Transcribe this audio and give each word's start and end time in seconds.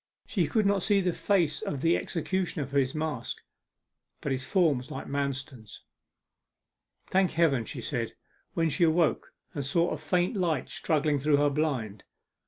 She 0.25 0.47
could 0.47 0.65
not 0.65 0.81
see 0.81 0.99
the 0.99 1.13
face 1.13 1.61
of 1.61 1.81
the 1.81 1.95
executioner 1.95 2.65
for 2.65 2.79
his 2.79 2.95
mask, 2.95 3.43
but 4.19 4.31
his 4.31 4.47
form 4.47 4.79
was 4.79 4.89
like 4.89 5.05
Manston's. 5.05 5.83
'Thank 7.05 7.33
Heaven!' 7.33 7.65
she 7.65 7.81
said, 7.81 8.15
when 8.55 8.67
she 8.71 8.83
awoke 8.83 9.31
and 9.53 9.63
saw 9.63 9.89
a 9.91 9.99
faint 9.99 10.35
light 10.35 10.69
struggling 10.69 11.19
through 11.19 11.37
her 11.37 11.51
blind. 11.51 12.03